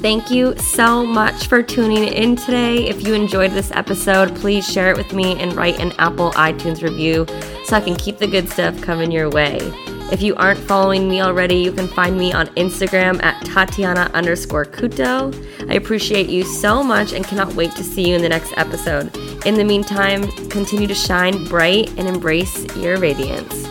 Thank 0.00 0.30
you 0.30 0.56
so 0.58 1.04
much 1.04 1.48
for 1.48 1.62
tuning 1.62 2.04
in 2.04 2.36
today. 2.36 2.88
If 2.88 3.06
you 3.06 3.14
enjoyed 3.14 3.50
this 3.50 3.72
episode, 3.72 4.34
please 4.36 4.70
share 4.70 4.90
it 4.90 4.96
with 4.96 5.12
me 5.12 5.36
and 5.40 5.54
write 5.54 5.80
an 5.80 5.92
Apple 5.98 6.30
iTunes 6.32 6.82
review 6.82 7.26
so 7.64 7.76
I 7.76 7.80
can 7.80 7.96
keep 7.96 8.18
the 8.18 8.28
good 8.28 8.48
stuff 8.48 8.80
coming 8.80 9.10
your 9.10 9.28
way. 9.28 9.58
If 10.10 10.22
you 10.22 10.34
aren't 10.36 10.58
following 10.58 11.06
me 11.06 11.20
already, 11.20 11.56
you 11.56 11.70
can 11.70 11.86
find 11.86 12.16
me 12.16 12.32
on 12.32 12.46
Instagram 12.56 13.22
at 13.22 13.44
Tatiana 13.44 14.10
underscore 14.14 14.64
Couto. 14.64 15.34
I 15.70 15.74
appreciate 15.74 16.30
you 16.30 16.44
so 16.44 16.82
much 16.82 17.12
and 17.12 17.26
cannot 17.26 17.52
wait 17.54 17.72
to 17.72 17.84
see 17.84 18.08
you 18.08 18.16
in 18.16 18.22
the 18.22 18.28
next 18.28 18.54
episode. 18.56 19.14
In 19.44 19.56
the 19.56 19.64
meantime, 19.64 20.26
continue 20.48 20.86
to 20.86 20.94
shine 20.94 21.44
bright 21.44 21.90
and 21.98 22.08
embrace 22.08 22.64
your 22.74 22.96
radiance. 22.98 23.67